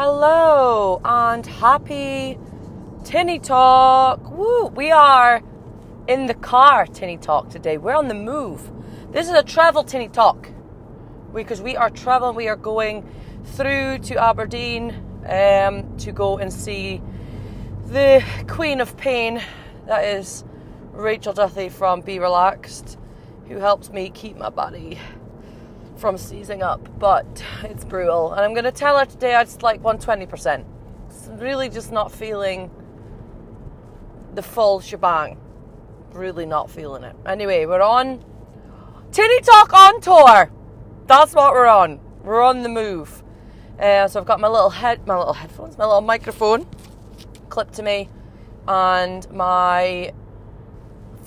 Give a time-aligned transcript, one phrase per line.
[0.00, 2.38] Hello and happy
[3.02, 4.30] Tinny Talk.
[4.30, 4.66] Woo!
[4.66, 5.42] We are
[6.06, 7.78] in the car Tinny Talk today.
[7.78, 8.70] We're on the move.
[9.10, 10.50] This is a travel Tinny Talk
[11.34, 12.36] because we are traveling.
[12.36, 14.94] We are going through to Aberdeen
[15.26, 17.02] um, to go and see
[17.86, 19.42] the Queen of Pain.
[19.86, 20.44] That is
[20.92, 22.96] Rachel Duthie from Be Relaxed,
[23.48, 25.00] who helps me keep my body
[25.98, 27.26] from seizing up, but
[27.64, 28.32] it's brutal.
[28.32, 30.64] And I'm going to tell her today I just like 120%.
[31.08, 32.70] It's really just not feeling
[34.34, 35.38] the full shebang.
[36.12, 37.16] Really not feeling it.
[37.26, 38.24] Anyway, we're on
[39.12, 40.50] Tinny Talk on tour.
[41.06, 42.00] That's what we're on.
[42.22, 43.22] We're on the move.
[43.78, 46.66] Uh, so I've got my little head, my little headphones, my little microphone
[47.48, 48.08] clipped to me,
[48.66, 50.12] and my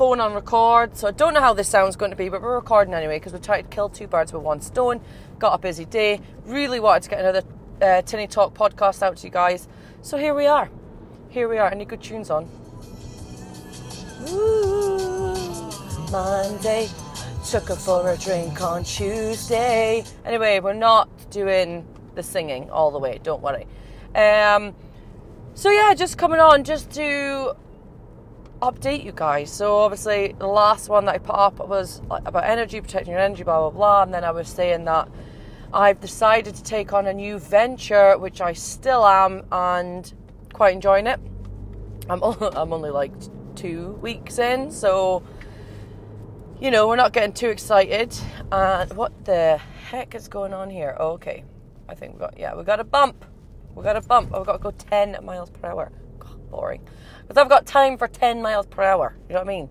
[0.02, 2.56] phone on record, so I don't know how this sound's going to be, but we're
[2.56, 5.00] recording anyway because we're trying to kill two birds with one stone.
[5.38, 6.20] Got a busy day.
[6.44, 7.44] Really wanted to get another
[7.84, 9.68] uh, Tinny Talk podcast out to you guys.
[10.02, 10.72] So here we are.
[11.30, 11.70] Here we are.
[11.70, 12.50] Any good tunes on?
[14.30, 15.70] Ooh,
[16.12, 16.90] Monday.
[17.48, 20.04] Took her for a drink on Tuesday.
[20.26, 23.20] Anyway, we're not doing the singing all the way.
[23.22, 23.68] Don't worry.
[24.16, 24.74] Um,
[25.54, 27.56] so yeah, just coming on just to
[28.62, 29.52] update you guys.
[29.52, 33.44] So obviously the last one that I put up was about energy, protecting your energy,
[33.44, 35.10] blah blah blah, and then I was saying that
[35.74, 40.14] I've decided to take on a new venture, which I still am, and
[40.54, 41.20] quite enjoying it.
[42.10, 43.14] I'm I'm only like
[43.56, 45.24] two weeks in, so
[46.60, 48.16] you know we're not getting too excited.
[48.52, 49.60] And what the
[49.90, 50.96] heck is going on here?
[51.00, 51.44] okay,
[51.90, 53.26] I think we've got yeah we got a bump.
[53.76, 54.34] We got a bump.
[54.36, 55.92] I've got to go 10 miles per hour.
[56.52, 56.88] Boring.
[57.22, 59.16] Because I've got time for 10 miles per hour.
[59.28, 59.70] You know what I mean?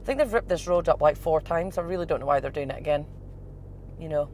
[0.00, 1.78] I think they've ripped this road up like four times.
[1.78, 3.06] I really don't know why they're doing it again.
[4.00, 4.28] You know,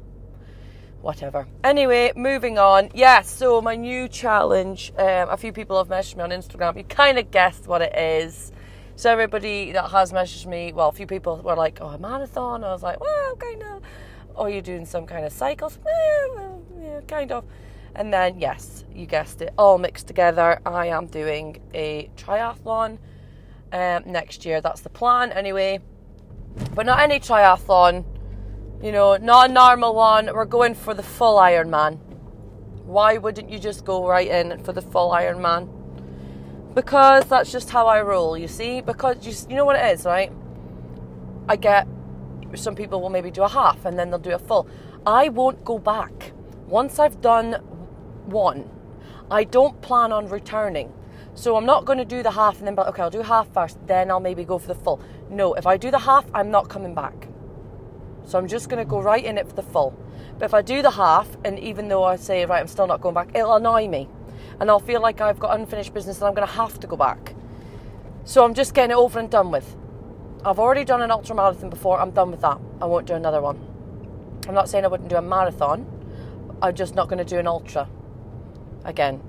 [1.03, 1.47] whatever.
[1.63, 2.91] Anyway, moving on.
[2.95, 4.93] Yeah, so my new challenge.
[4.97, 6.77] Um, a few people have messaged me on Instagram.
[6.79, 8.53] You kind of guessed what it is.
[8.97, 12.65] So everybody that has messaged me, well, a few people were like, "Oh, a marathon."
[12.65, 13.83] I was like, "Well, kind of."
[14.35, 15.79] Or you're doing some kind of cycles?
[16.81, 17.45] Yeah, kind of.
[17.99, 20.61] And then, yes, you guessed it, all mixed together.
[20.65, 22.99] I am doing a triathlon
[23.73, 24.61] um, next year.
[24.61, 25.81] That's the plan, anyway.
[26.77, 28.05] But not any triathlon,
[28.81, 30.31] you know, not a normal one.
[30.33, 31.99] We're going for the full Ironman.
[32.85, 35.69] Why wouldn't you just go right in for the full Ironman?
[36.77, 38.81] Because that's just how I roll, you see?
[38.81, 40.31] Because you, you know what it is, right?
[41.49, 41.89] I get
[42.55, 44.69] some people will maybe do a half and then they'll do a full.
[45.05, 46.33] I won't go back.
[46.69, 47.57] Once I've done
[48.29, 48.69] one,
[49.31, 50.93] I don't plan on returning.
[51.35, 53.53] So I'm not going to do the half and then, but okay, I'll do half
[53.53, 55.01] first, then I'll maybe go for the full.
[55.31, 57.29] No, if I do the half, I'm not coming back.
[58.25, 59.97] So I'm just going to go right in it for the full.
[60.39, 63.01] But if I do the half, and even though I say, right, I'm still not
[63.01, 64.09] going back, it'll annoy me.
[64.61, 66.97] And I'll feel like I've got unfinished business and I'm going to have to go
[66.97, 67.35] back.
[68.25, 69.77] So I'm just getting it over and done with.
[70.45, 72.59] I've already done an ultra marathon before, I'm done with that.
[72.81, 73.59] I won't do another one.
[74.49, 75.87] I'm not saying I wouldn't do a marathon,
[76.63, 77.89] I'm just not going to do an ultra
[78.89, 79.23] again.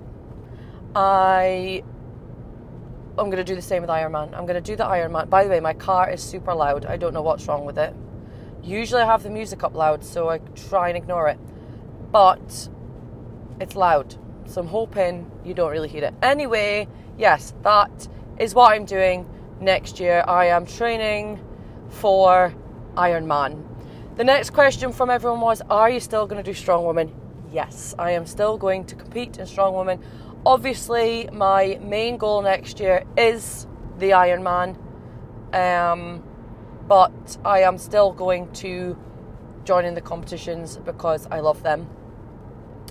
[0.96, 1.84] I
[3.18, 4.34] I'm going to do the same with Ironman.
[4.34, 5.30] I'm going to do the Ironman.
[5.30, 6.86] By the way, my car is super loud.
[6.86, 7.94] I don't know what's wrong with it.
[8.64, 10.38] Usually I have the music up loud, so I
[10.70, 11.38] try and ignore it.
[12.12, 12.70] But
[13.60, 14.16] it's loud.
[14.46, 16.14] So I'm hoping you don't really hear it.
[16.22, 16.88] Anyway,
[17.18, 18.08] yes, that
[18.40, 20.24] is what I'm doing next year.
[20.26, 21.44] I am training
[21.90, 22.54] for
[22.96, 23.66] Ironman.
[24.16, 27.12] The next question from everyone was Are you still going to do Strong Woman?
[27.52, 30.02] Yes, I am still going to compete in Strong Woman.
[30.46, 33.68] Obviously, my main goal next year is
[33.98, 34.78] the Ironman,
[35.54, 36.24] um,
[36.88, 38.98] but I am still going to
[39.66, 41.88] join in the competitions because I love them.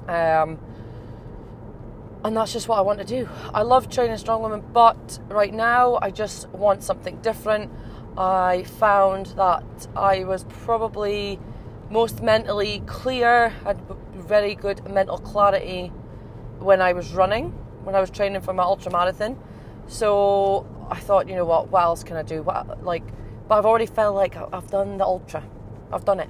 [0.06, 0.58] Um,
[2.24, 3.28] and that's just what I want to do.
[3.54, 7.70] I love training strong women, but right now I just want something different.
[8.16, 9.64] I found that
[9.94, 11.38] I was probably
[11.90, 13.80] most mentally clear, had
[14.14, 15.88] very good mental clarity
[16.58, 17.50] when I was running,
[17.84, 19.38] when I was training for my ultra marathon.
[19.86, 22.42] So I thought, you know what, what else can I do?
[22.42, 23.04] What, like,
[23.48, 25.42] but I've already felt like I've done the ultra.
[25.90, 26.28] I've done it.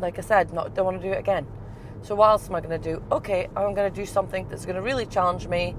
[0.00, 1.46] Like I said, not don't want to do it again.
[2.02, 3.02] So what else am I going to do?
[3.10, 5.74] Okay, I'm going to do something that's going to really challenge me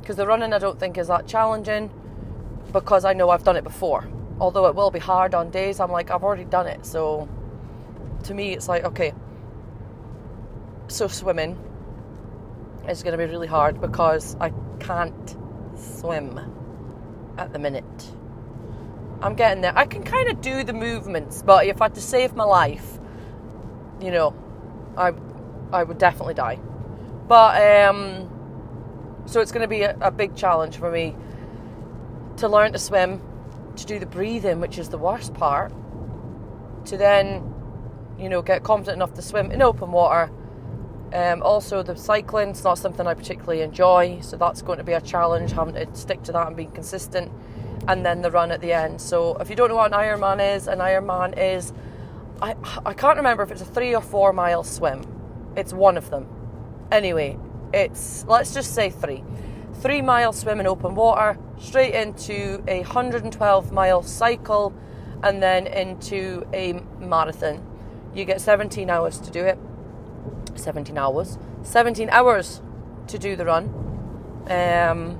[0.00, 1.90] because the running I don't think is that challenging
[2.72, 4.08] because I know I've done it before.
[4.40, 6.84] Although it will be hard on days, I'm like I've already done it.
[6.84, 7.28] So
[8.24, 9.12] to me, it's like okay,
[10.88, 11.58] so swimming
[12.88, 15.36] is going to be really hard because I can't
[15.76, 16.38] swim
[17.36, 18.12] at the minute.
[19.20, 19.76] I'm getting there.
[19.76, 22.98] I can kind of do the movements, but if I had to save my life,
[24.00, 24.34] you know,
[24.96, 25.12] I
[25.72, 26.58] I would definitely die.
[27.26, 31.14] But um, so it's going to be a, a big challenge for me
[32.38, 33.20] to learn to swim,
[33.76, 35.72] to do the breathing, which is the worst part,
[36.86, 37.54] to then,
[38.18, 40.30] you know, get confident enough to swim in open water.
[41.12, 44.92] Um, also, the cycling is not something I particularly enjoy, so that's going to be
[44.92, 47.32] a challenge having to stick to that and being consistent.
[47.86, 49.00] And then the run at the end.
[49.00, 51.72] So, if you don't know what an Ironman is, an Ironman is
[52.40, 52.54] I,
[52.86, 55.02] I can't remember if it's a three or four mile swim.
[55.56, 56.28] It's one of them.
[56.92, 57.36] Anyway,
[57.72, 59.24] it's let's just say three.
[59.80, 64.72] Three mile swim in open water, straight into a 112 mile cycle,
[65.22, 67.64] and then into a marathon.
[68.14, 69.58] You get 17 hours to do it.
[70.54, 71.38] 17 hours.
[71.62, 72.60] 17 hours
[73.08, 73.66] to do the run.
[74.48, 75.18] Um,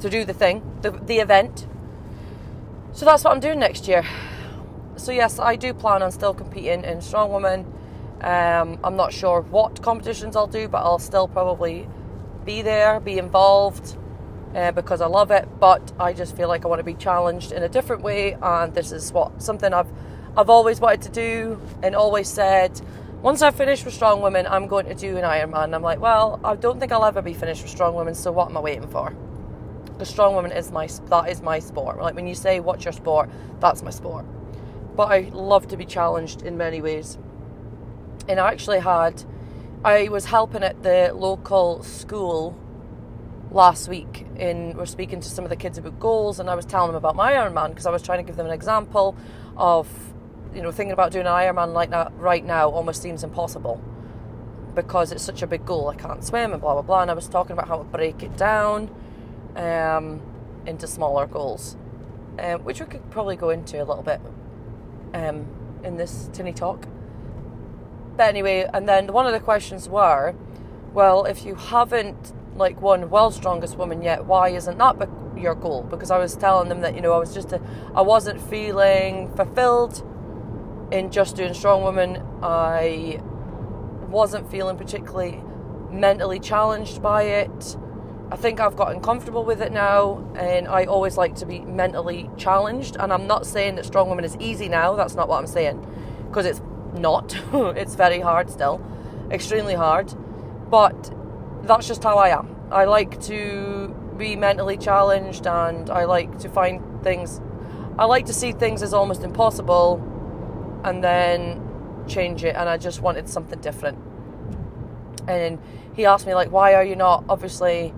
[0.00, 1.66] to do the thing, the, the event.
[2.92, 4.04] So that's what I'm doing next year.
[4.96, 7.72] So yes, I do plan on still competing in strong woman.
[8.20, 11.88] Um, I'm not sure what competitions I'll do, but I'll still probably
[12.44, 13.96] be there, be involved
[14.54, 15.48] uh, because I love it.
[15.60, 18.74] But I just feel like I want to be challenged in a different way, and
[18.74, 19.90] this is what something I've
[20.36, 22.80] I've always wanted to do and always said.
[23.22, 25.74] Once I've finished with strong women, I'm going to do an Ironman.
[25.74, 28.48] I'm like, well, I don't think I'll ever be finished with strong women, so what
[28.50, 29.10] am I waiting for?
[29.86, 31.98] Because strong women is my that is my sport.
[31.98, 34.26] Like when you say what's your sport, that's my sport
[34.96, 37.18] but I love to be challenged in many ways.
[38.28, 39.22] And I actually had,
[39.84, 42.58] I was helping at the local school
[43.50, 46.66] last week in we're speaking to some of the kids about goals and I was
[46.66, 49.16] telling them about my Ironman because I was trying to give them an example
[49.56, 49.88] of
[50.56, 53.80] you know thinking about doing an Ironman like that right now almost seems impossible
[54.74, 57.14] because it's such a big goal I can't swim and blah blah blah and I
[57.14, 58.90] was talking about how to break it down
[59.54, 60.20] um,
[60.66, 61.76] into smaller goals
[62.38, 64.20] um, which we could probably go into a little bit
[65.14, 65.46] um,
[65.82, 66.86] in this tinny talk.
[68.16, 70.34] But anyway, and then one of the questions were,
[70.92, 75.54] well, if you haven't like won World's Strongest Woman yet, why isn't that be- your
[75.54, 75.82] goal?
[75.82, 77.60] Because I was telling them that you know I was just a,
[77.94, 80.02] I wasn't feeling fulfilled
[80.90, 82.22] in just doing Strong Woman.
[82.42, 83.20] I
[84.08, 85.42] wasn't feeling particularly
[85.90, 87.76] mentally challenged by it.
[88.30, 92.28] I think I've gotten comfortable with it now, and I always like to be mentally
[92.36, 92.96] challenged.
[92.98, 95.86] And I'm not saying that strong women is easy now, that's not what I'm saying,
[96.26, 96.60] because it's
[96.94, 97.36] not.
[97.76, 98.84] it's very hard still,
[99.30, 100.12] extremely hard.
[100.70, 101.12] But
[101.62, 102.54] that's just how I am.
[102.72, 107.40] I like to be mentally challenged, and I like to find things,
[107.96, 109.98] I like to see things as almost impossible
[110.84, 111.62] and then
[112.08, 112.56] change it.
[112.56, 113.98] And I just wanted something different.
[115.28, 115.58] And
[115.94, 117.92] he asked me, like, why are you not obviously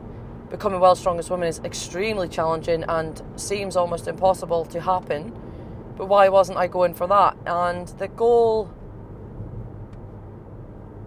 [0.51, 5.33] becoming world's strongest woman is extremely challenging and seems almost impossible to happen.
[5.97, 7.37] But why wasn't I going for that?
[7.47, 8.71] And the goal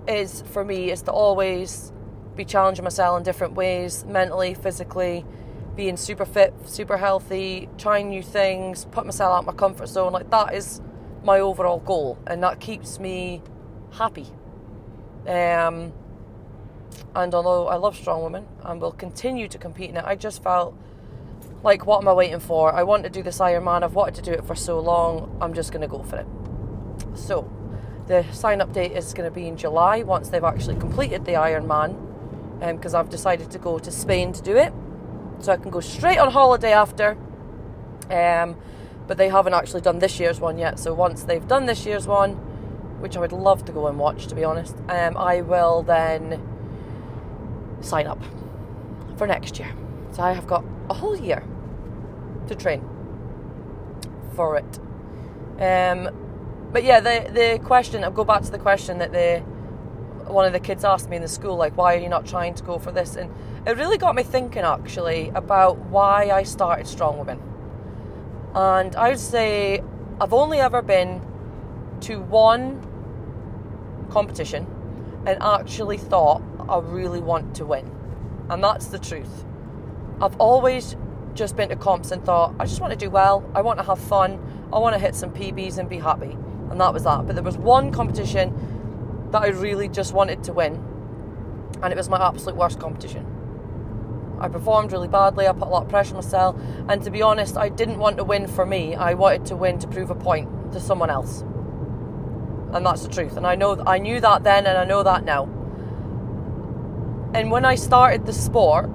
[0.08, 1.92] is for me is to always
[2.36, 5.26] be challenging myself in different ways, mentally, physically,
[5.76, 10.12] being super fit, super healthy, trying new things, put myself out my comfort zone.
[10.12, 10.82] Like that is
[11.24, 13.42] my overall goal, and that keeps me
[13.92, 14.28] happy.
[15.28, 15.94] Um,
[17.16, 20.42] and although I love strong women and will continue to compete in it, I just
[20.42, 20.76] felt
[21.64, 22.74] like, what am I waiting for?
[22.74, 23.84] I want to do this Ironman.
[23.84, 25.38] I've wanted to do it for so long.
[25.42, 26.28] I'm just going to go for it.
[27.14, 27.50] So,
[28.08, 31.34] the sign up date is going to be in July once they've actually completed the
[31.34, 31.96] Ironman,
[32.60, 34.74] because um, I've decided to go to Spain to do it.
[35.40, 37.18] So I can go straight on holiday after.
[38.10, 38.58] Um,
[39.12, 40.80] but they haven't actually done this year's one yet.
[40.80, 42.36] So once they've done this year's one,
[43.02, 46.42] which I would love to go and watch, to be honest, um, I will then
[47.82, 48.24] sign up
[49.18, 49.70] for next year.
[50.12, 51.44] So I have got a whole year
[52.48, 52.88] to train
[54.34, 54.80] for it.
[55.62, 58.06] Um, but yeah, the the question.
[58.06, 59.40] I'll go back to the question that the
[60.32, 62.54] one of the kids asked me in the school, like, why are you not trying
[62.54, 63.18] to go for this?
[63.18, 63.30] And
[63.68, 67.51] it really got me thinking actually about why I started Strong Women.
[68.54, 69.82] And I would say
[70.20, 71.22] I've only ever been
[72.02, 72.82] to one
[74.10, 74.68] competition
[75.26, 77.90] and actually thought I really want to win.
[78.50, 79.46] And that's the truth.
[80.22, 80.96] I've always
[81.34, 83.86] just been to comps and thought, I just want to do well, I want to
[83.86, 84.40] have fun,
[84.74, 86.38] I want to hit some PBs and be happy.
[86.70, 87.26] And that was that.
[87.26, 90.76] But there was one competition that I really just wanted to win,
[91.82, 93.26] and it was my absolute worst competition.
[94.42, 96.56] I performed really badly, I put a lot of pressure on myself,
[96.90, 99.78] and to be honest, I didn't want to win for me, I wanted to win
[99.80, 101.42] to prove a point to someone else.
[102.74, 103.38] And that's the truth.
[103.38, 105.44] And I know I knew that then and I know that now.
[107.34, 108.90] And when I started the sport,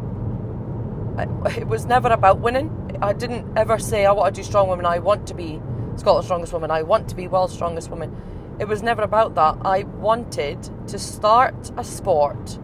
[1.56, 2.98] it was never about winning.
[3.00, 5.60] I didn't ever say, I want to do strong women, I want to be
[5.96, 8.14] Scotland's strongest woman, I want to be world's strongest woman.
[8.58, 9.58] It was never about that.
[9.64, 12.58] I wanted to start a sport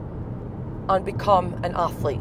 [0.89, 2.21] and become an athlete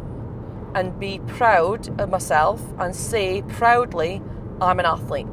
[0.76, 4.22] and be proud of myself and say proudly,
[4.62, 5.28] I'm an athlete.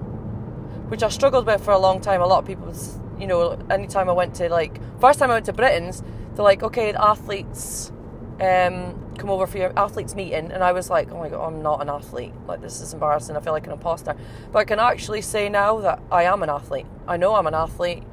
[0.89, 2.21] Which I struggled with for a long time.
[2.23, 2.75] A lot of people,
[3.19, 6.03] you know, anytime I went to like, first time I went to Britain's,
[6.35, 7.93] they're like, okay, athletes
[8.41, 10.51] um, come over for your athletes meeting.
[10.51, 12.33] And I was like, oh my God, I'm not an athlete.
[12.47, 13.37] Like, this is embarrassing.
[13.37, 14.17] I feel like an imposter.
[14.53, 16.87] But I can actually say now that I am an athlete.
[17.07, 18.05] I know I'm an athlete.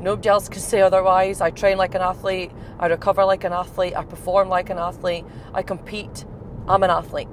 [0.00, 1.40] Nobody else can say otherwise.
[1.40, 2.50] I train like an athlete.
[2.78, 3.94] I recover like an athlete.
[3.94, 5.24] I perform like an athlete.
[5.52, 6.24] I compete.
[6.68, 7.28] I'm an athlete.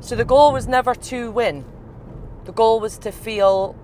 [0.00, 1.64] So the goal was never to win.
[2.44, 3.76] The goal was to feel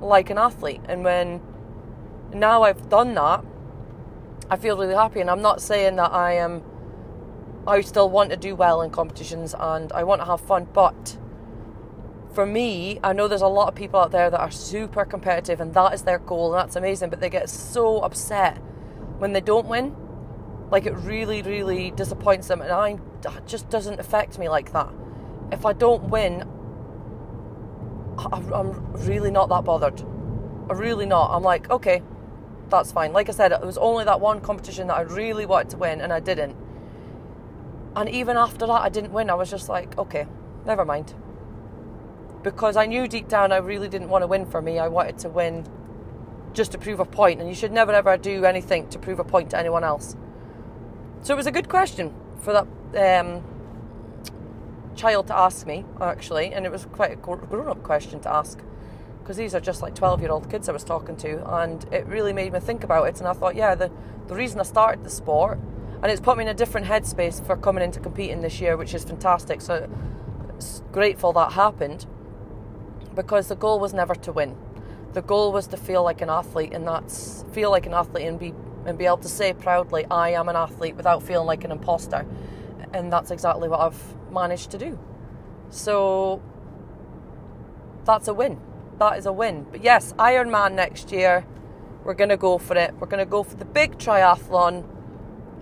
[0.00, 0.82] like an athlete.
[0.88, 1.40] And when
[2.32, 3.44] now I've done that,
[4.50, 5.20] I feel really happy.
[5.20, 6.62] And I'm not saying that I am,
[7.66, 11.16] I still want to do well in competitions and I want to have fun, but
[12.32, 15.60] for me, I know there's a lot of people out there that are super competitive
[15.60, 18.56] and that is their goal and that's amazing, but they get so upset
[19.18, 19.94] when they don't win.
[20.72, 22.98] Like it really, really disappoints them, and I
[23.46, 24.88] just doesn't affect me like that.
[25.52, 26.40] If I don't win,
[28.18, 30.00] I'm really not that bothered.
[30.00, 31.30] I'm really not.
[31.30, 32.02] I'm like, okay,
[32.68, 33.12] that's fine.
[33.12, 36.00] Like I said, it was only that one competition that I really wanted to win,
[36.00, 36.56] and I didn't.
[37.94, 39.30] And even after that, I didn't win.
[39.30, 40.26] I was just like, okay,
[40.66, 41.14] never mind
[42.42, 44.78] because I knew deep down I really didn't want to win for me.
[44.78, 45.64] I wanted to win
[46.52, 49.24] just to prove a point, and you should never ever do anything to prove a
[49.24, 50.16] point to anyone else.
[51.22, 53.44] So it was a good question for that um,
[54.96, 58.58] child to ask me, actually, and it was quite a grown up question to ask
[59.20, 62.06] because these are just like 12 year old kids I was talking to, and it
[62.06, 63.20] really made me think about it.
[63.20, 63.88] And I thought, yeah, the,
[64.26, 65.60] the reason I started the sport,
[66.02, 68.92] and it's put me in a different headspace for coming into competing this year, which
[68.92, 69.60] is fantastic.
[69.60, 69.88] So
[70.90, 72.04] grateful that happened
[73.14, 74.56] because the goal was never to win.
[75.12, 78.40] The goal was to feel like an athlete, and that's feel like an athlete and
[78.40, 78.52] be
[78.86, 82.26] and be able to say proudly, "I am an athlete," without feeling like an imposter,
[82.92, 84.98] and that's exactly what I've managed to do.
[85.70, 86.40] So
[88.04, 88.58] that's a win.
[88.98, 89.66] That is a win.
[89.70, 91.44] But yes, Ironman next year,
[92.04, 92.94] we're gonna go for it.
[92.98, 94.84] We're gonna go for the big triathlon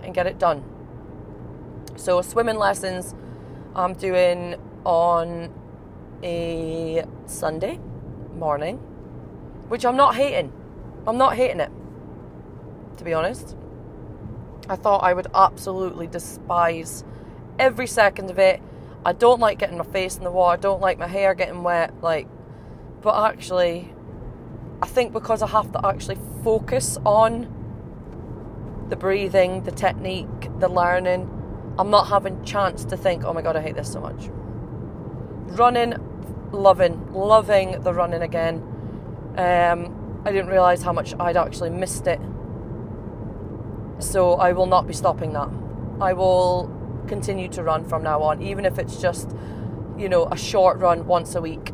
[0.03, 0.63] and get it done.
[1.95, 3.13] So swimming lessons
[3.75, 5.49] I'm doing on
[6.23, 7.79] a Sunday
[8.35, 8.77] morning,
[9.69, 10.51] which I'm not hating.
[11.07, 11.71] I'm not hating it,
[12.97, 13.55] to be honest.
[14.69, 17.03] I thought I would absolutely despise
[17.59, 18.61] every second of it.
[19.05, 20.57] I don't like getting my face in the water.
[20.57, 22.01] I don't like my hair getting wet.
[22.01, 22.27] Like,
[23.01, 23.93] but actually,
[24.81, 27.57] I think because I have to actually focus on
[28.89, 31.29] the breathing, the technique, the learning,
[31.79, 34.29] I'm not having chance to think, oh my god, I hate this so much.
[35.57, 35.95] Running
[36.53, 38.57] loving, loving the running again.
[39.37, 42.19] Um, I didn't realise how much I'd actually missed it.
[44.01, 45.49] So I will not be stopping that.
[46.01, 46.69] I will
[47.07, 49.29] continue to run from now on, even if it's just,
[49.97, 51.71] you know, a short run once a week.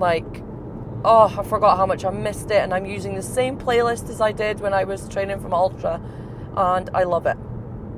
[0.00, 0.42] Like,
[1.04, 4.20] oh, I forgot how much I missed it, and I'm using the same playlist as
[4.20, 6.00] I did when I was training from Ultra,
[6.56, 7.36] and I love it.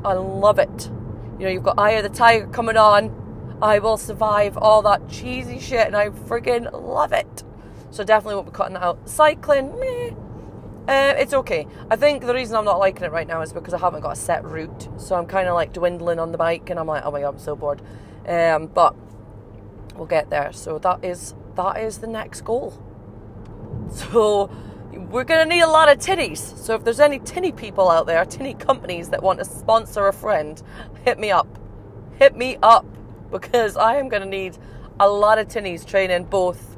[0.05, 0.91] I love it.
[1.39, 5.09] You know, you've got Eye of the Tiger coming on, I will survive all that
[5.09, 7.43] cheesy shit, and I freaking love it.
[7.91, 9.09] So definitely won't be cutting that out.
[9.09, 10.11] Cycling, meh.
[10.89, 11.67] Uh, it's okay.
[11.91, 14.13] I think the reason I'm not liking it right now is because I haven't got
[14.13, 14.89] a set route.
[14.99, 17.35] So I'm kind of like dwindling on the bike, and I'm like, oh my god,
[17.35, 17.83] I'm so bored.
[18.27, 18.95] Um, but
[19.97, 20.53] we'll get there.
[20.53, 22.81] So that is that is the next goal.
[23.91, 24.51] So
[24.93, 26.39] we're going to need a lot of tinnies.
[26.39, 30.13] So if there's any tinny people out there, tinny companies that want to sponsor a
[30.13, 30.63] friend,
[31.05, 31.59] hit me up.
[32.19, 32.87] Hit me up
[33.31, 34.57] because I am going to need
[34.99, 36.77] a lot of tinnies training both,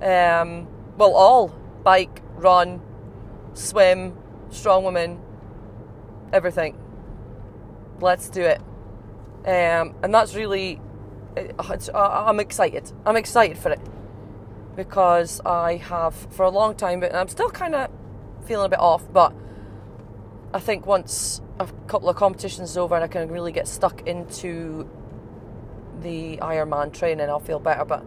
[0.00, 1.48] um, well, all
[1.82, 2.80] bike, run,
[3.54, 4.16] swim,
[4.50, 5.20] strong woman,
[6.32, 6.78] everything.
[8.00, 8.60] Let's do it.
[9.44, 10.80] Um, and that's really,
[11.94, 12.92] I'm excited.
[13.04, 13.80] I'm excited for it
[14.76, 17.90] because I have for a long time, but I'm still kind of
[18.46, 19.04] feeling a bit off.
[19.12, 19.34] But
[20.54, 24.06] I think once a couple of competitions is over and I can really get stuck
[24.06, 24.88] into
[26.00, 27.84] the Ironman training, I'll feel better.
[27.84, 28.04] But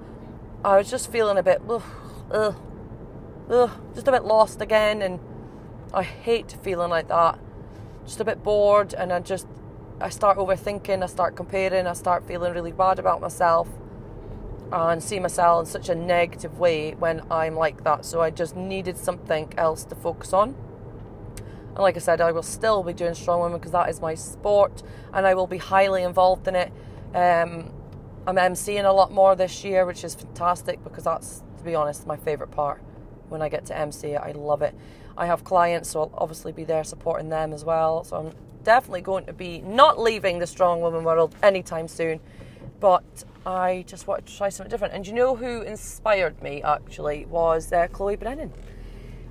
[0.63, 1.83] I was just feeling a bit, ugh,
[2.31, 2.55] ugh,
[3.49, 5.19] ugh, just a bit lost again, and
[5.93, 7.39] I hate feeling like that.
[8.05, 9.47] Just a bit bored, and I just,
[9.99, 13.67] I start overthinking, I start comparing, I start feeling really bad about myself,
[14.71, 18.05] and see myself in such a negative way when I'm like that.
[18.05, 20.55] So I just needed something else to focus on.
[21.75, 24.15] And like I said, I will still be doing strong women because that is my
[24.15, 26.71] sport, and I will be highly involved in it.
[27.13, 27.71] Um,
[28.27, 32.07] I'm emceeing a lot more this year, which is fantastic because that's, to be honest,
[32.07, 32.81] my favourite part.
[33.29, 34.75] When I get to MC, I love it.
[35.17, 38.03] I have clients, so I'll obviously be there supporting them as well.
[38.03, 42.19] So I'm definitely going to be not leaving the strong woman world anytime soon.
[42.79, 44.93] But I just wanted to try something different.
[44.93, 48.51] And you know who inspired me actually was uh, Chloe Brennan.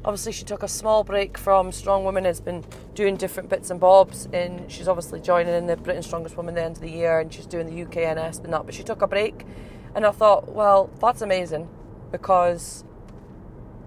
[0.05, 2.63] Obviously, she took a small break from Strong Woman, has been
[2.95, 6.63] doing different bits and bobs, and she's obviously joining in the Britain's Strongest Woman the
[6.63, 8.67] end of the year, and she's doing the UKNS and that.
[8.67, 9.47] But she took a break,
[9.95, 11.71] and I thought, well, that's amazing
[12.13, 12.85] because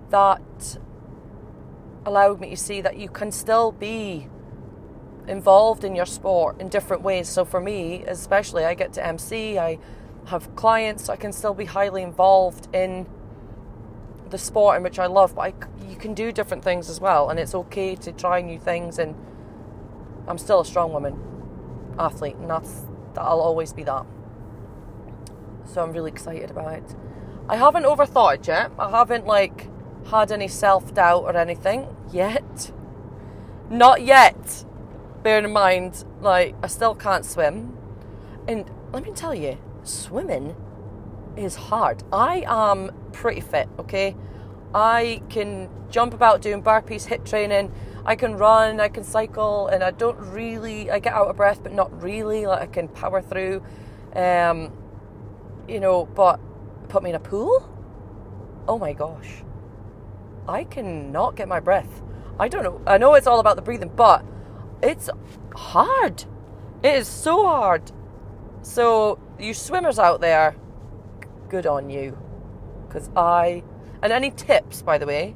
[0.10, 0.78] that
[2.08, 4.28] allowed me to see that you can still be
[5.28, 7.28] involved in your sport in different ways.
[7.28, 9.78] So for me, especially, I get to MC, I
[10.28, 13.08] have clients, so I can still be highly involved in
[14.30, 15.36] the sport in which I love.
[15.36, 15.54] But I,
[15.86, 19.00] you can do different things as well, and it's okay to try new things.
[19.00, 19.14] And
[20.28, 21.20] I'm still a strong woman
[22.00, 22.86] athlete, and that's
[23.16, 24.06] that I'll always be that.
[25.66, 26.96] So I'm really excited about it.
[27.50, 28.72] I haven't overthought it yet.
[28.80, 29.68] I haven't like
[30.10, 32.72] had any self doubt or anything yet.
[33.70, 34.66] Not yet.
[35.24, 37.78] Bearing in mind, like I still can't swim,
[38.48, 40.56] and let me tell you, swimming
[41.36, 42.04] is hard.
[42.14, 44.16] I am pretty fit, okay?
[44.74, 47.72] I can jump about doing burpees, HIIT training.
[48.06, 50.90] I can run, I can cycle, and I don't really.
[50.90, 52.46] I get out of breath, but not really.
[52.46, 53.64] Like I can power through.
[54.16, 54.72] Um,
[55.68, 56.40] you know, but
[56.88, 57.70] put me in a pool?
[58.68, 59.44] Oh my gosh.
[60.48, 62.02] I cannot get my breath.
[62.40, 62.82] I don't know.
[62.86, 64.24] I know it's all about the breathing, but
[64.82, 65.10] it's
[65.56, 66.24] hard.
[66.84, 67.92] It is so hard.
[68.62, 70.56] So, you swimmers out there,
[71.50, 72.18] good on you.
[72.88, 73.64] Because I.
[74.02, 75.36] And any tips, by the way,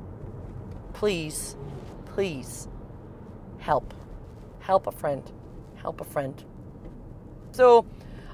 [0.93, 1.57] please,
[2.05, 2.67] please
[3.57, 3.93] help.
[4.59, 5.29] Help a friend.
[5.75, 6.43] Help a friend.
[7.51, 7.85] So,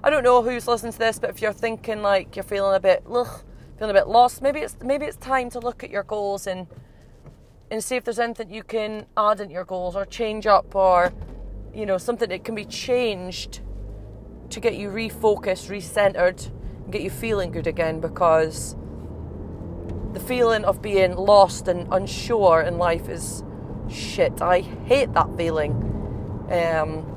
[0.04, 2.80] I don't know who's listening to this, but if you're thinking like you're feeling a
[2.80, 3.44] bit, ugh,
[3.78, 6.68] feeling a bit lost, maybe it's maybe it's time to look at your goals and
[7.70, 11.14] and see if there's anything you can add into your goals or change up or
[11.74, 13.62] you know something that can be changed
[14.50, 16.50] to get you refocused, recentered,
[16.84, 18.76] and get you feeling good again because
[20.14, 23.44] the feeling of being lost and unsure in life is
[23.90, 24.42] shit.
[24.42, 25.72] I hate that feeling.
[26.50, 27.14] Um,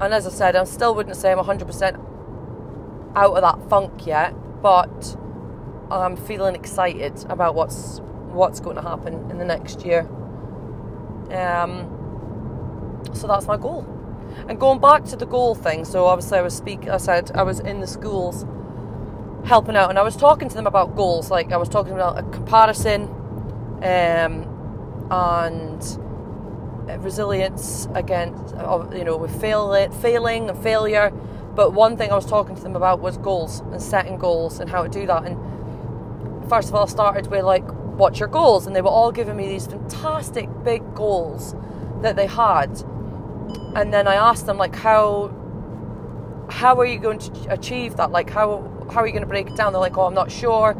[0.00, 4.34] and as I said, I still wouldn't say I'm 100% out of that funk yet,
[4.62, 5.16] but
[5.90, 10.00] I'm feeling excited about what's what's going to happen in the next year.
[11.30, 11.94] Um,
[13.14, 13.86] so that's my goal.
[14.48, 16.88] And going back to the goal thing, so obviously I was speak.
[16.88, 18.46] I said I was in the schools
[19.44, 21.30] helping out, and I was talking to them about goals.
[21.30, 23.04] Like I was talking about a comparison,
[23.82, 25.82] um, and
[27.02, 28.54] resilience against,
[28.94, 31.12] you know, with fail, failing and failure.
[31.58, 34.70] But one thing I was talking to them about was goals and setting goals and
[34.70, 35.24] how to do that.
[35.24, 37.68] And first of all, I started with like,
[37.98, 38.68] what's your goals?
[38.68, 41.56] And they were all giving me these fantastic big goals
[42.00, 42.70] that they had.
[43.74, 45.34] And then I asked them like, how
[46.48, 48.12] how are you going to achieve that?
[48.12, 49.72] Like, how how are you going to break it down?
[49.72, 50.76] They're like, oh, I'm not sure.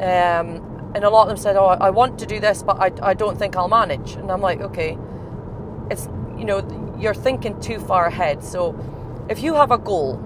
[0.00, 2.92] Um, and a lot of them said, oh, I want to do this, but I,
[3.02, 4.16] I don't think I'll manage.
[4.16, 4.98] And I'm like, okay,
[5.90, 6.60] it's you know
[7.00, 8.44] you're thinking too far ahead.
[8.44, 8.76] So
[9.30, 10.20] if you have a goal,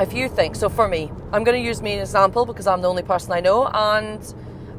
[0.00, 2.66] if you think so, for me, I'm going to use me as an example because
[2.66, 4.20] I'm the only person I know, and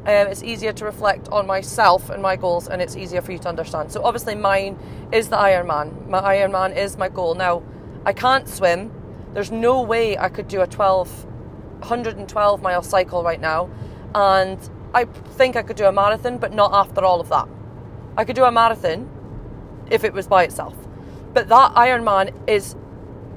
[0.04, 3.38] um, it's easier to reflect on myself and my goals, and it's easier for you
[3.38, 3.90] to understand.
[3.90, 4.78] So obviously, mine
[5.12, 6.08] is the Ironman.
[6.08, 7.34] My Ironman is my goal.
[7.34, 7.62] Now,
[8.04, 8.92] I can't swim.
[9.32, 13.70] There's no way I could do a 12, 112 mile cycle right now,
[14.14, 14.58] and
[14.92, 17.48] I think I could do a marathon, but not after all of that.
[18.18, 19.08] I could do a marathon
[19.90, 20.74] if it was by itself.
[21.32, 22.76] But that Ironman is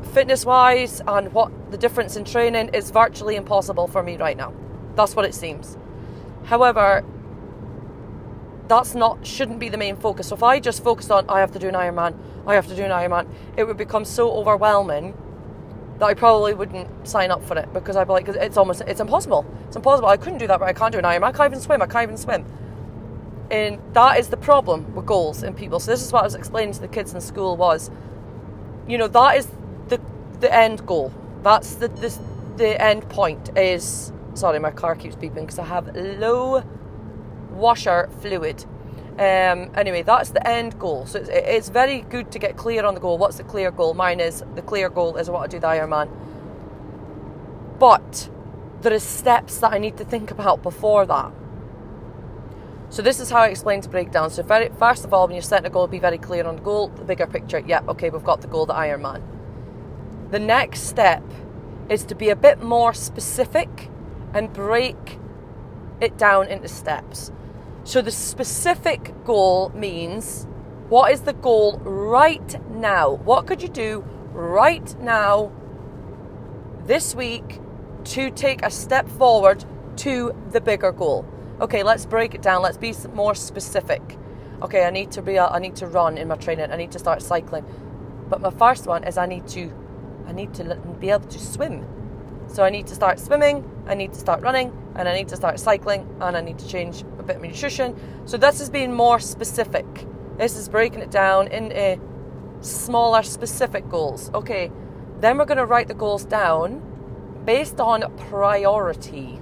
[0.06, 4.54] fitness wise and what the difference in training is virtually impossible for me right now.
[4.96, 5.78] That's what it seems.
[6.46, 7.04] However,
[8.68, 10.28] that's not shouldn't be the main focus.
[10.28, 12.76] So if I just focused on I have to do an Ironman, I have to
[12.76, 15.16] do an Ironman, it would become so overwhelming
[16.00, 19.00] that I probably wouldn't sign up for it because I'd be like, it's almost it's
[19.00, 19.46] impossible.
[19.68, 20.10] It's impossible.
[20.10, 21.24] I couldn't do that, but I can't do an Ironman.
[21.24, 21.82] I can't even swim.
[21.82, 22.46] I can't even swim.
[23.52, 25.80] And that is the problem with goals in people.
[25.80, 27.92] So this is what I was explaining to the kids in school was,
[28.88, 29.48] you know, that is
[30.36, 31.14] the end goal.
[31.44, 32.20] That's the the,
[32.58, 36.64] the end point is sorry, my car keeps beeping because I have low
[37.52, 38.66] washer fluid.
[39.14, 41.06] Um, anyway, that's the end goal.
[41.06, 43.18] So it's, it's, very good to get clear on the goal.
[43.18, 43.94] What's the clear goal?
[43.94, 46.10] Mine is the clear goal is what I want to do the Ironman.
[47.80, 48.30] But
[48.82, 51.32] there is steps that I need to think about before that.
[52.90, 54.30] So this is how I explain to breakdown.
[54.32, 56.62] So very, first of all, when you're setting a goal, be very clear on the
[56.62, 57.60] goal, the bigger picture.
[57.60, 59.22] Yep, yeah, okay, we've got the goal, the Ironman.
[60.32, 61.24] The next step
[61.90, 63.90] is to be a bit more specific
[64.34, 65.20] and break
[66.02, 67.32] it down into steps.
[67.84, 70.48] So the specific goal means
[70.90, 73.14] What is the goal right now?
[73.14, 75.52] What could you do right now
[76.84, 77.60] this week
[78.04, 79.66] to take a step forward
[79.98, 81.26] to the bigger goal?
[81.60, 82.62] Okay, let's break it down.
[82.62, 84.16] Let's be more specific.
[84.62, 86.72] Okay, I need to be I need to run in my training.
[86.72, 87.66] I need to start cycling.
[88.30, 89.74] But my first one is I need to
[90.28, 91.86] I need to be able to swim.
[92.48, 95.36] So I need to start swimming, I need to start running, and I need to
[95.36, 97.96] start cycling, and I need to change a bit of nutrition.
[98.26, 99.86] So this is being more specific.
[100.38, 102.00] This is breaking it down into
[102.62, 104.32] smaller, specific goals.
[104.34, 104.72] Okay,
[105.20, 106.82] then we're going to write the goals down
[107.46, 109.40] based on priority.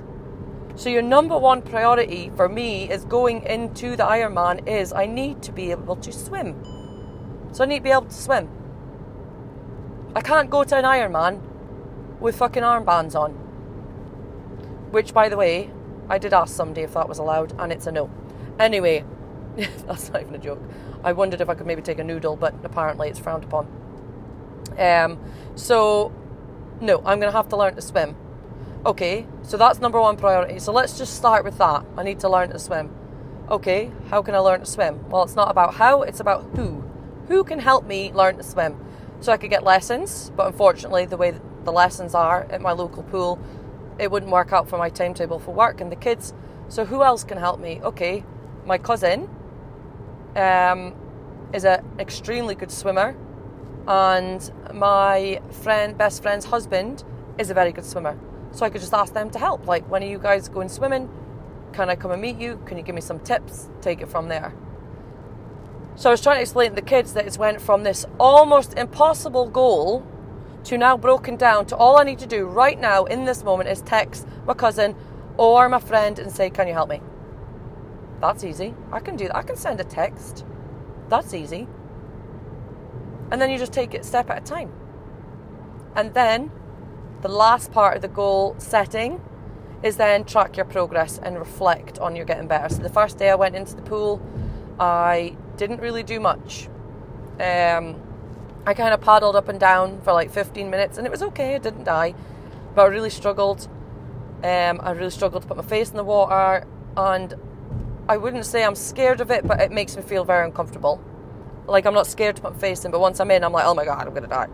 [0.76, 5.44] So your number one priority for me is going into the Ironman is I need
[5.44, 6.56] to be able to swim.
[7.52, 8.50] So I need to be able to swim.
[10.16, 11.42] I can't go to an Ironman
[12.20, 13.32] with fucking armbands on.
[14.92, 15.72] Which, by the way,
[16.10, 18.10] I did ask somebody if that was allowed, and it's a no.
[18.60, 19.04] Anyway,
[19.56, 20.62] that's not even a joke.
[21.04, 23.68] I wondered if I could maybe take a noodle, but apparently it's frowned upon.
[24.78, 25.20] Um,
[25.56, 26.14] so,
[26.80, 28.16] no, I'm going to have to learn to swim.
[28.86, 30.60] Okay, so that's number one priority.
[30.60, 31.86] So let's just start with that.
[31.98, 32.94] I need to learn to swim.
[33.50, 35.10] Okay, how can I learn to swim?
[35.10, 36.84] Well, it's not about how, it's about who.
[37.30, 38.78] Who can help me learn to swim?
[39.24, 41.34] So I could get lessons, but unfortunately, the way
[41.64, 43.40] the lessons are at my local pool,
[43.98, 46.34] it wouldn't work out for my timetable for work and the kids.
[46.68, 47.80] So who else can help me?
[47.84, 48.26] Okay,
[48.66, 49.30] my cousin
[50.36, 50.94] um,
[51.54, 53.16] is an extremely good swimmer,
[53.88, 57.06] and my friend, best friend's husband,
[57.38, 58.20] is a very good swimmer.
[58.52, 59.66] So I could just ask them to help.
[59.68, 61.10] Like, when are you guys going swimming?
[61.72, 62.62] Can I come and meet you?
[62.66, 63.70] Can you give me some tips?
[63.80, 64.54] Take it from there.
[65.96, 68.74] So I was trying to explain to the kids that it's went from this almost
[68.78, 70.06] impossible goal
[70.64, 73.70] to now broken down to all I need to do right now in this moment
[73.70, 74.96] is text my cousin
[75.38, 77.02] or my friend and say, Can you help me?
[78.22, 78.74] That's easy.
[78.92, 79.36] I can do that.
[79.36, 80.46] I can send a text.
[81.10, 81.68] That's easy.
[83.32, 84.72] And then you just take it step at a time.
[85.96, 86.52] And then
[87.22, 89.22] the last part of the goal setting
[89.84, 92.74] is then track your progress and reflect on your getting better.
[92.74, 94.22] So the first day I went into the pool,
[94.80, 96.68] I didn't really do much.
[97.40, 98.02] Um,
[98.66, 101.56] I kind of paddled up and down for like 15 minutes and it was okay,
[101.56, 102.16] I didn't die,
[102.76, 103.68] but I really struggled.
[104.44, 107.34] Um, I really struggled to put my face in the water and
[108.08, 111.02] I wouldn't say I'm scared of it, but it makes me feel very uncomfortable.
[111.68, 113.66] Like I'm not scared to put my face in, but once I'm in, I'm like,
[113.66, 114.50] oh my god, I'm gonna die.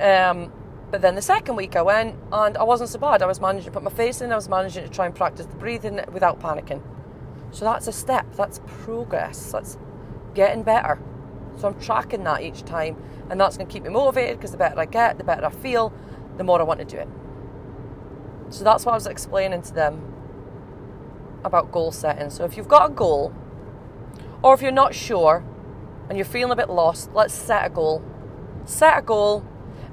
[0.00, 0.52] Um,
[0.90, 3.22] but then the second week I went and I wasn't so bad.
[3.22, 5.46] I was managing to put my face in, I was managing to try and practice
[5.46, 6.82] the breathing without panicking.
[7.52, 9.78] So that's a step, that's progress, that's
[10.34, 10.98] getting better.
[11.56, 12.96] So I'm tracking that each time,
[13.28, 15.50] and that's going to keep me motivated because the better I get, the better I
[15.50, 15.92] feel,
[16.36, 17.08] the more I want to do it.
[18.50, 20.14] So that's what I was explaining to them
[21.44, 22.30] about goal setting.
[22.30, 23.34] So if you've got a goal,
[24.42, 25.44] or if you're not sure
[26.08, 28.02] and you're feeling a bit lost, let's set a goal.
[28.64, 29.44] Set a goal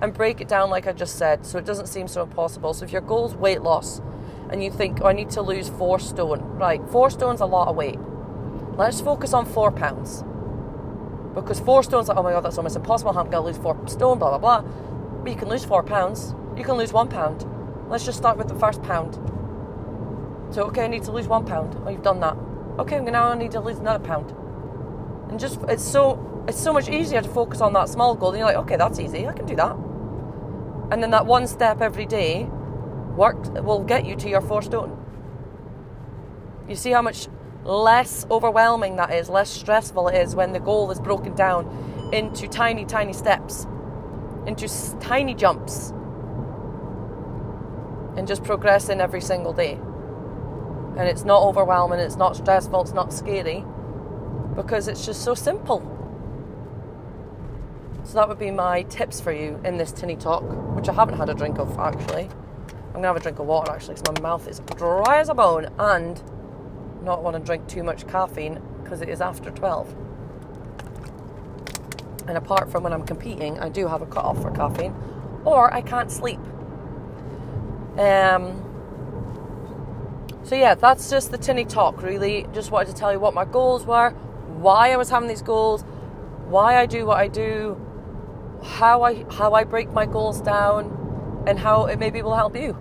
[0.02, 2.74] and break it down like I just said so it doesn't seem so impossible.
[2.74, 4.02] So if your goal is weight loss
[4.50, 7.68] and you think, oh, I need to lose four stone, right, four stone's a lot
[7.68, 8.00] of weight.
[8.76, 10.24] Let's focus on four pounds.
[11.42, 13.12] Because four stones, like, oh my god, that's almost impossible.
[13.12, 14.62] I'm going to lose four stone, blah, blah, blah.
[15.22, 16.34] But you can lose four pounds.
[16.58, 17.46] You can lose one pound.
[17.90, 19.16] Let's just start with the first pound.
[20.50, 21.80] So, okay, I need to lose one pound.
[21.86, 22.36] Oh, you've done that.
[22.80, 24.32] Okay, now I need to lose another pound.
[25.30, 28.30] And just, it's so, it's so much easier to focus on that small goal.
[28.30, 29.28] And you're like, okay, that's easy.
[29.28, 29.76] I can do that.
[30.92, 32.46] And then that one step every day
[33.16, 34.98] work will get you to your four stone.
[36.68, 37.28] You see how much
[37.64, 42.48] less overwhelming that is, less stressful it is when the goal is broken down into
[42.48, 43.68] tiny, tiny steps,
[44.46, 44.68] into
[45.00, 45.90] tiny jumps,
[48.16, 49.74] and just progressing every single day.
[50.98, 53.64] And it's not overwhelming, it's not stressful, it's not scary,
[54.56, 55.94] because it's just so simple.
[58.04, 60.44] So that would be my tips for you in this tinny talk,
[60.76, 62.30] which I haven't had a drink of actually.
[62.88, 65.34] I'm gonna have a drink of water actually, because my mouth is dry as a
[65.36, 66.24] bone and
[67.04, 69.96] not want to drink too much caffeine because it is after 12.
[72.28, 74.94] And apart from when I'm competing, I do have a cut off for caffeine,
[75.46, 76.40] or I can't sleep.
[77.98, 78.64] Um,
[80.44, 82.48] so, yeah, that's just the tinny talk, really.
[82.54, 85.84] Just wanted to tell you what my goals were, why I was having these goals,
[86.48, 87.80] why I do what I do,
[88.64, 92.78] how I, how I break my goals down, and how it maybe will help you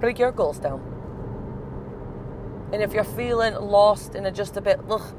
[0.00, 0.95] break your goals down.
[2.72, 5.14] And if you're feeling lost and just a bit, ugh,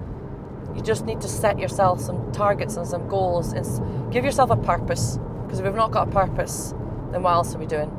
[0.75, 4.57] you just need to set yourself some targets and some goals and give yourself a
[4.57, 5.17] purpose.
[5.43, 6.73] Because if we've not got a purpose,
[7.11, 7.89] then what else are we doing?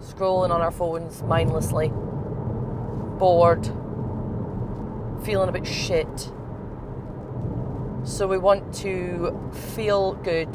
[0.00, 1.88] Scrolling on our phones mindlessly,
[3.18, 3.64] bored,
[5.24, 6.30] feeling a bit shit.
[8.04, 10.54] So we want to feel good.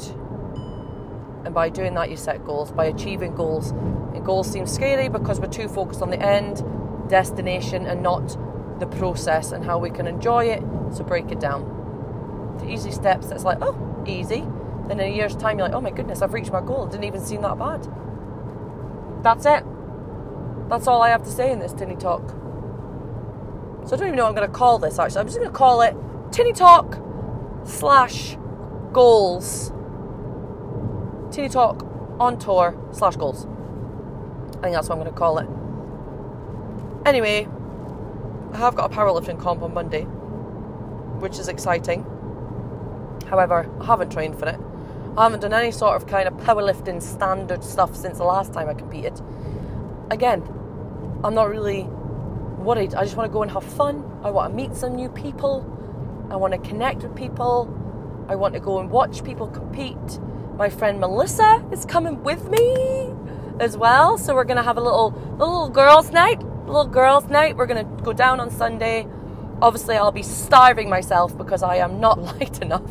[1.44, 2.72] And by doing that, you set goals.
[2.72, 6.62] By achieving goals, and goals seem scary because we're too focused on the end,
[7.08, 8.36] destination, and not
[8.80, 10.62] the process and how we can enjoy it.
[10.92, 12.56] So break it down.
[12.58, 14.44] The easy steps that's like, oh, easy.
[14.86, 16.86] Then in a year's time, you're like, oh my goodness, I've reached my goal.
[16.86, 17.88] It didn't even seem that bad.
[19.22, 19.64] That's it.
[20.68, 22.28] That's all I have to say in this tinny talk.
[23.86, 25.20] So I don't even know what I'm going to call this actually.
[25.20, 25.94] I'm just going to call it
[26.30, 26.98] tinny talk
[27.64, 28.36] slash
[28.92, 29.72] goals.
[31.30, 31.86] Tinny talk
[32.18, 33.46] on tour slash goals.
[34.58, 35.48] I think that's what I'm going to call it.
[37.06, 37.46] Anyway,
[38.54, 40.04] I have got a powerlifting comp on Monday,
[41.20, 42.02] which is exciting.
[43.26, 44.58] However, I haven't trained for it.
[45.18, 48.70] I haven't done any sort of kind of powerlifting standard stuff since the last time
[48.70, 49.20] I competed.
[50.10, 50.42] Again,
[51.22, 52.94] I'm not really worried.
[52.94, 54.02] I just want to go and have fun.
[54.24, 55.70] I want to meet some new people.
[56.30, 57.68] I want to connect with people.
[58.30, 60.18] I want to go and watch people compete.
[60.56, 63.12] My friend Melissa is coming with me
[63.60, 66.42] as well, so we're going to have a little a little girls' night.
[66.66, 67.56] Little girls' night.
[67.56, 69.06] We're going to go down on Sunday
[69.62, 72.90] Obviously, I'll be starving myself because I am not light enough,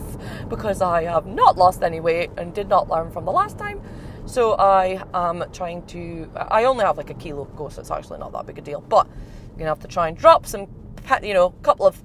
[0.50, 3.82] because I have not lost any weight and did not learn from the last time.
[4.26, 6.30] So I am trying to.
[6.36, 8.82] I only have like a kilo to so it's actually not that big a deal.
[8.82, 10.68] But I'm gonna have to try and drop some,
[11.22, 12.02] you know, a couple of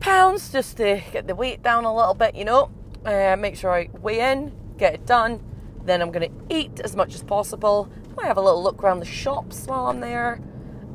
[0.00, 2.70] pounds just to get the weight down a little bit, you know.
[3.06, 5.42] Uh, make sure I weigh in, get it done.
[5.84, 7.90] Then I'm gonna eat as much as possible.
[8.18, 10.40] I have a little look around the shops while I'm there,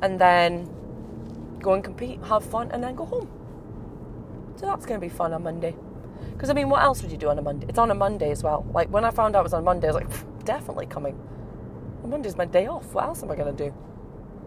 [0.02, 0.70] and then
[1.62, 3.30] go and compete, have fun, and then go home.
[4.56, 5.76] So that's going to be fun on Monday.
[6.32, 7.66] Because I mean, what else would you do on a Monday?
[7.70, 8.66] It's on a Monday as well.
[8.74, 11.18] Like when I found out it was on Monday, I was like, definitely coming.
[12.06, 12.94] Monday's my day off.
[12.94, 13.74] What else am I going to do?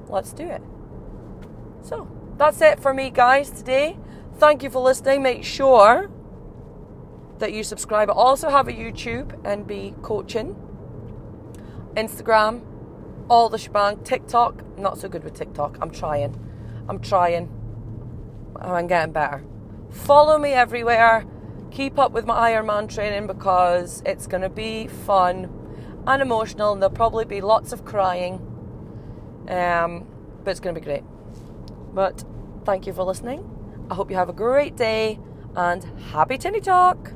[0.09, 0.63] Let's do it.
[1.83, 3.97] So that's it for me, guys, today.
[4.39, 5.23] Thank you for listening.
[5.23, 6.11] Make sure
[7.39, 8.11] that you subscribe.
[8.11, 10.57] I also have a YouTube and be coaching,
[11.95, 12.63] Instagram,
[13.33, 14.79] all the shebang, TikTok.
[14.79, 15.79] Not so good with TikTok.
[15.81, 16.39] I'm trying.
[16.87, 17.49] I'm trying.
[18.57, 19.43] I'm getting better.
[19.91, 21.25] Follow me everywhere.
[21.71, 25.51] Keep up with my Ironman training because it's going to be fun
[26.07, 28.35] and emotional, and there'll probably be lots of crying.
[29.49, 30.07] Um,
[30.45, 31.05] but it's going to be great.
[31.95, 32.25] But
[32.67, 33.49] thank you for listening.
[33.91, 35.19] I hope you have a great day
[35.57, 37.13] and happy Tinny Talk.